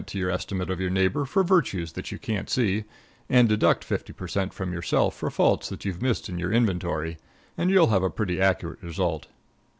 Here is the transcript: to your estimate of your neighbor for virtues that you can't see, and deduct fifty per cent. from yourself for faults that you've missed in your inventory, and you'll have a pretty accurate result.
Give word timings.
to 0.07 0.17
your 0.17 0.31
estimate 0.31 0.71
of 0.71 0.81
your 0.81 0.89
neighbor 0.89 1.25
for 1.25 1.43
virtues 1.43 1.91
that 1.91 2.11
you 2.11 2.17
can't 2.17 2.49
see, 2.49 2.85
and 3.29 3.47
deduct 3.47 3.83
fifty 3.83 4.11
per 4.11 4.27
cent. 4.27 4.51
from 4.51 4.73
yourself 4.73 5.13
for 5.15 5.29
faults 5.29 5.69
that 5.69 5.85
you've 5.85 6.01
missed 6.01 6.27
in 6.27 6.39
your 6.39 6.51
inventory, 6.51 7.19
and 7.55 7.69
you'll 7.69 7.85
have 7.93 8.01
a 8.01 8.09
pretty 8.09 8.41
accurate 8.41 8.81
result. 8.81 9.27